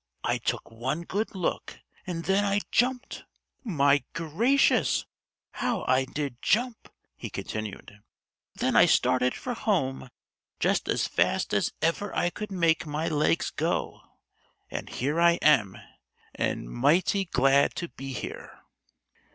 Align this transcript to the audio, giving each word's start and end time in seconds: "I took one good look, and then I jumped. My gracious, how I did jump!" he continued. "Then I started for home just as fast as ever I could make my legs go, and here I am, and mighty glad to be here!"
"I 0.23 0.39
took 0.39 0.71
one 0.71 1.03
good 1.03 1.35
look, 1.35 1.77
and 2.07 2.25
then 2.25 2.43
I 2.43 2.61
jumped. 2.71 3.23
My 3.63 4.03
gracious, 4.13 5.05
how 5.51 5.83
I 5.87 6.05
did 6.05 6.41
jump!" 6.41 6.91
he 7.15 7.29
continued. 7.29 7.99
"Then 8.55 8.75
I 8.75 8.87
started 8.87 9.35
for 9.35 9.53
home 9.53 10.09
just 10.59 10.89
as 10.89 11.05
fast 11.07 11.53
as 11.53 11.71
ever 11.83 12.11
I 12.15 12.31
could 12.31 12.51
make 12.51 12.87
my 12.87 13.09
legs 13.09 13.51
go, 13.51 14.01
and 14.71 14.89
here 14.89 15.21
I 15.21 15.33
am, 15.33 15.77
and 16.33 16.67
mighty 16.67 17.25
glad 17.25 17.75
to 17.75 17.89
be 17.89 18.11
here!" 18.11 18.57